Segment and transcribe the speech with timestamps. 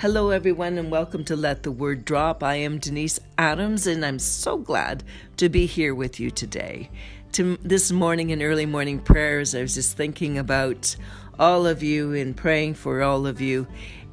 [0.00, 2.44] Hello, everyone, and welcome to Let the Word Drop.
[2.44, 5.02] I am Denise Adams, and I'm so glad
[5.38, 6.88] to be here with you today.
[7.32, 10.94] To this morning in early morning prayers, I was just thinking about
[11.36, 13.66] all of you and praying for all of you,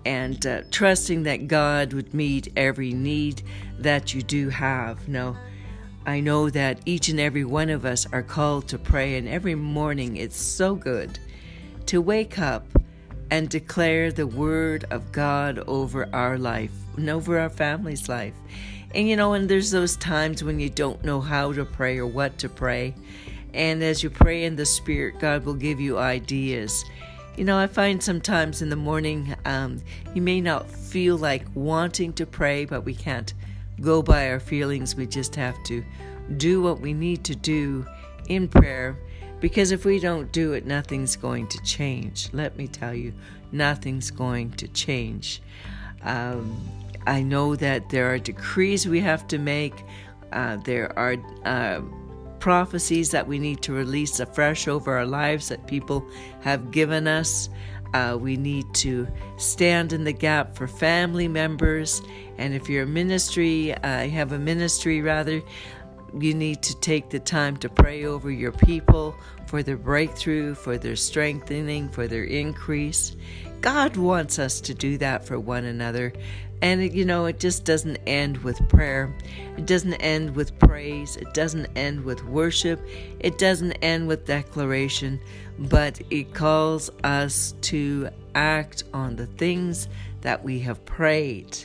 [0.08, 3.44] and uh, trusting that God would meet every need
[3.78, 5.08] that you do have.
[5.08, 5.38] Now,
[6.08, 9.54] I know that each and every one of us are called to pray, and every
[9.54, 11.20] morning it's so good
[11.86, 12.66] to wake up
[13.32, 18.34] and declare the word of God over our life and over our family's life.
[18.94, 22.08] And you know, and there's those times when you don't know how to pray or
[22.08, 22.96] what to pray.
[23.54, 26.84] And as you pray in the Spirit, God will give you ideas.
[27.38, 29.82] You know, I find sometimes in the morning, um,
[30.14, 33.34] you may not feel like wanting to pray, but we can't
[33.82, 34.96] go by our feelings.
[34.96, 35.84] We just have to
[36.38, 37.86] do what we need to do
[38.30, 38.98] in prayer
[39.40, 42.30] because if we don't do it, nothing's going to change.
[42.34, 43.14] Let me tell you,
[43.52, 45.42] nothing's going to change.
[46.04, 46.56] Um,
[47.08, 49.74] I know that there are decrees we have to make,
[50.32, 51.82] uh, there are uh,
[52.40, 56.08] prophecies that we need to release afresh over our lives that people
[56.42, 57.50] have given us.
[57.94, 62.02] Uh, we need to stand in the gap for family members.
[62.38, 65.42] And if you're a ministry, I uh, have a ministry rather,
[66.20, 69.16] you need to take the time to pray over your people
[69.48, 73.16] for their breakthrough, for their strengthening, for their increase.
[73.62, 76.14] God wants us to do that for one another.
[76.62, 79.14] And, you know, it just doesn't end with prayer.
[79.58, 81.18] It doesn't end with praise.
[81.18, 82.80] It doesn't end with worship.
[83.20, 85.20] It doesn't end with declaration.
[85.60, 89.90] But it calls us to act on the things
[90.22, 91.58] that we have prayed.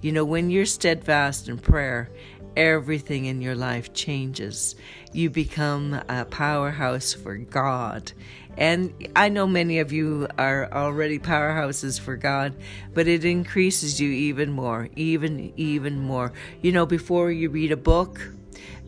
[0.00, 2.10] You know, when you're steadfast in prayer,
[2.56, 4.74] everything in your life changes.
[5.12, 8.12] You become a powerhouse for God.
[8.56, 12.54] And I know many of you are already powerhouses for God,
[12.92, 16.32] but it increases you even more, even, even more.
[16.60, 18.20] You know, before you read a book,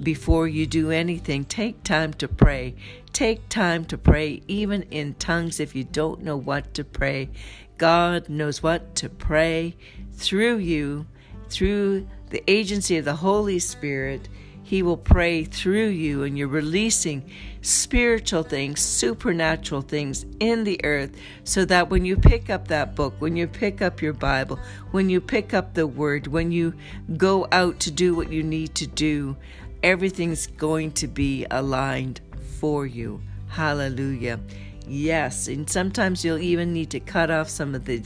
[0.02, 2.74] before you do anything, take time to pray.
[3.12, 7.30] Take time to pray, even in tongues if you don't know what to pray.
[7.78, 9.76] God knows what to pray
[10.12, 11.06] through you,
[11.48, 14.28] through the agency of the Holy Spirit,
[14.62, 17.30] He will pray through you, and you're releasing
[17.60, 23.14] spiritual things, supernatural things in the earth, so that when you pick up that book,
[23.18, 24.58] when you pick up your Bible,
[24.92, 26.74] when you pick up the Word, when you
[27.16, 29.36] go out to do what you need to do,
[29.82, 32.20] everything's going to be aligned
[32.60, 33.20] for you.
[33.48, 34.38] Hallelujah.
[34.86, 38.02] Yes, and sometimes you'll even need to cut off some of the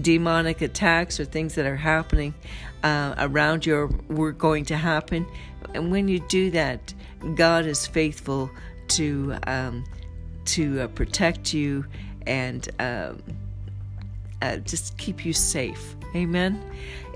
[0.00, 2.34] demonic attacks or things that are happening
[2.82, 5.26] uh, around you were going to happen.
[5.74, 6.94] And when you do that,
[7.34, 8.50] God is faithful
[8.88, 9.84] to um,
[10.44, 11.84] to uh, protect you
[12.26, 13.22] and um,
[14.42, 15.94] uh, just keep you safe.
[16.14, 16.62] Amen.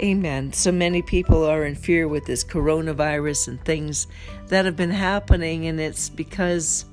[0.01, 0.53] Amen.
[0.53, 4.07] So many people are in fear with this coronavirus and things
[4.47, 6.87] that have been happening, and it's because,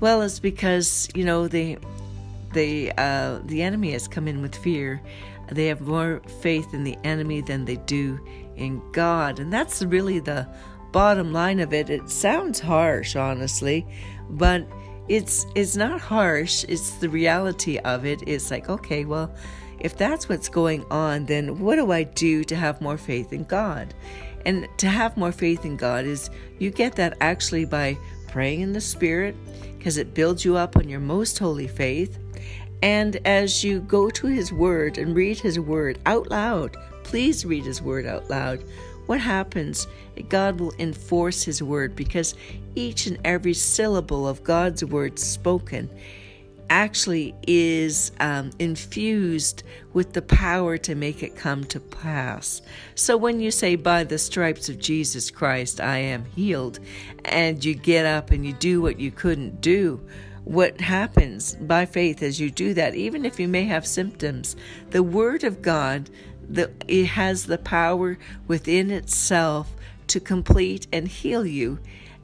[0.00, 1.78] well, it's because you know the
[2.52, 5.00] the uh, the enemy has come in with fear,
[5.50, 8.18] they have more faith in the enemy than they do
[8.56, 9.38] in God.
[9.38, 10.46] And that's really the
[10.92, 11.90] bottom line of it.
[11.90, 13.86] It sounds harsh, honestly,
[14.30, 14.66] but
[15.08, 16.64] it's it's not harsh.
[16.68, 18.22] It's the reality of it.
[18.26, 19.34] It's like, okay, well,
[19.80, 23.44] if that's what's going on, then what do I do to have more faith in
[23.44, 23.94] God?
[24.44, 28.72] And to have more faith in God is you get that actually by praying in
[28.72, 29.34] the Spirit
[29.76, 32.18] because it builds you up on your most holy faith.
[32.82, 37.64] And as you go to His Word and read His Word out loud, please read
[37.64, 38.62] His Word out loud.
[39.06, 39.86] What happens?
[40.28, 42.34] God will enforce His Word because
[42.74, 45.90] each and every syllable of God's Word spoken
[46.70, 49.62] actually is um, infused
[49.92, 52.62] with the power to make it come to pass.
[52.94, 56.80] So when you say, By the stripes of Jesus Christ, I am healed,
[57.24, 60.00] and you get up and you do what you couldn't do,
[60.44, 64.56] what happens by faith as you do that, even if you may have symptoms,
[64.90, 66.08] the Word of God,
[66.48, 69.74] the, it has the power within itself
[70.06, 71.78] to complete and heal you.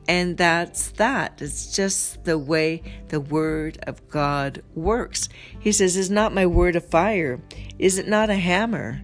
[0.07, 1.41] And that's that.
[1.41, 5.29] It's just the way the Word of God works.
[5.59, 7.41] He says, Is not my word a fire?
[7.79, 9.01] Is it not a hammer?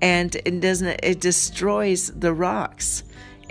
[0.00, 3.04] And it doesn't it destroys the rocks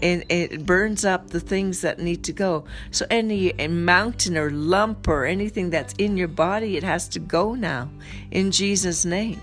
[0.03, 2.65] and it burns up the things that need to go.
[2.91, 7.55] So any mountain or lump or anything that's in your body, it has to go
[7.55, 7.89] now
[8.29, 9.41] in Jesus' name.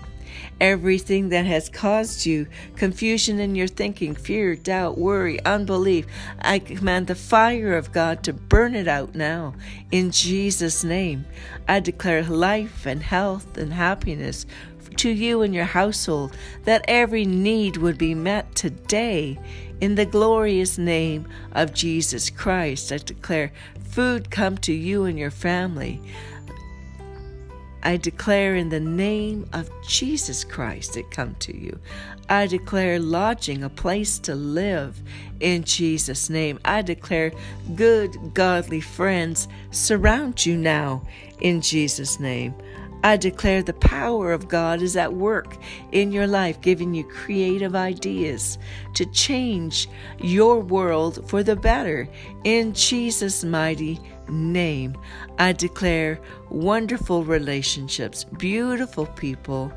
[0.59, 6.05] Everything that has caused you confusion in your thinking, fear, doubt, worry, unbelief,
[6.39, 9.53] I command the fire of God to burn it out now
[9.91, 11.25] in Jesus' name.
[11.67, 14.45] I declare life and health and happiness
[14.97, 19.39] to you and your household, that every need would be met today.
[19.79, 23.51] In the glorious name of Jesus Christ, I declare
[23.89, 26.01] food come to you and your family.
[27.83, 31.79] I declare in the name of Jesus Christ it come to you.
[32.29, 35.01] I declare lodging, a place to live
[35.39, 36.59] in Jesus' name.
[36.63, 37.31] I declare
[37.75, 41.05] good, godly friends surround you now
[41.39, 42.53] in Jesus' name.
[43.03, 45.57] I declare the power of God is at work
[45.91, 48.59] in your life, giving you creative ideas
[48.93, 49.89] to change
[50.19, 52.07] your world for the better.
[52.43, 53.99] In Jesus' mighty
[54.29, 54.95] name,
[55.39, 56.19] I declare
[56.49, 59.73] wonderful relationships, beautiful people,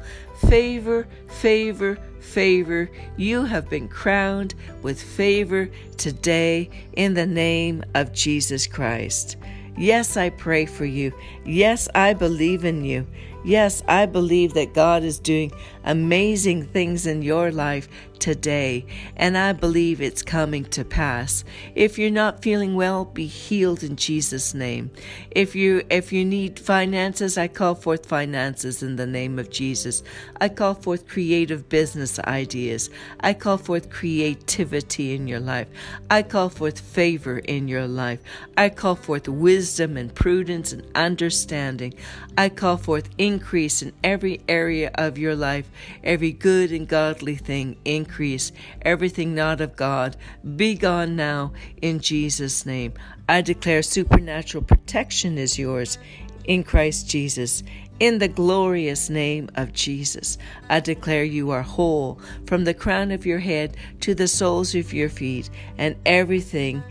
[0.48, 2.90] favor, favor, favor.
[3.16, 9.36] You have been crowned with favor today in the name of Jesus Christ.
[9.76, 11.12] Yes, I pray for you.
[11.44, 13.06] Yes, I believe in you.
[13.44, 15.52] Yes, I believe that God is doing
[15.84, 17.88] amazing things in your life
[18.18, 18.86] today,
[19.16, 21.44] and I believe it's coming to pass.
[21.74, 24.90] If you're not feeling well, be healed in Jesus' name.
[25.30, 30.02] If you if you need finances, I call forth finances in the name of Jesus.
[30.40, 32.88] I call forth creative business ideas.
[33.20, 35.68] I call forth creativity in your life.
[36.08, 38.20] I call forth favor in your life.
[38.56, 41.92] I call forth wisdom and prudence and understanding.
[42.38, 43.33] I call forth increase
[43.82, 45.70] in every area of your life,
[46.02, 48.52] every good and godly thing increase increase,
[48.82, 50.16] everything not of God,
[50.56, 51.52] be gone now
[51.82, 52.92] in Jesus' name.
[53.28, 55.98] I declare supernatural protection is yours
[56.44, 57.62] in Christ Jesus.
[58.00, 60.36] In the glorious name of Jesus,
[60.68, 64.92] I declare you are whole from the crown of your head to the soles of
[64.92, 65.48] your feet,
[65.78, 66.82] and everything,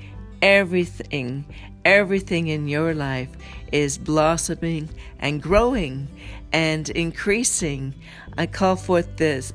[0.42, 1.46] everything,
[1.86, 3.30] everything in your life
[3.72, 4.90] is blossoming
[5.20, 6.08] and growing
[6.52, 7.94] and increasing.
[8.38, 9.52] I call forth the,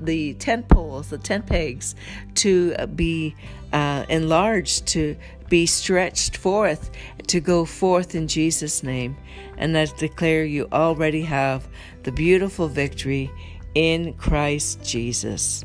[0.00, 1.94] the tent poles, the tent pegs,
[2.36, 3.34] to be
[3.72, 5.16] uh, enlarged, to
[5.48, 6.90] be stretched forth,
[7.28, 9.16] to go forth in Jesus' name.
[9.56, 11.68] And I declare you already have
[12.02, 13.30] the beautiful victory
[13.74, 15.64] in Christ Jesus.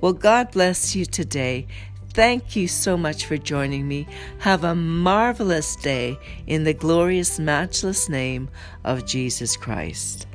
[0.00, 1.66] Well, God bless you today.
[2.14, 4.06] Thank you so much for joining me.
[4.40, 8.50] Have a marvelous day in the glorious, matchless name
[8.84, 10.26] of Jesus Christ.